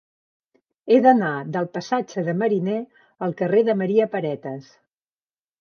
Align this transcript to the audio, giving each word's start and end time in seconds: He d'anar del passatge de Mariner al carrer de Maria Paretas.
He 0.93 0.97
d'anar 1.05 1.33
del 1.57 1.67
passatge 1.75 2.25
de 2.29 2.35
Mariner 2.39 2.79
al 3.27 3.39
carrer 3.43 3.63
de 3.71 3.79
Maria 3.83 4.09
Paretas. 4.17 4.73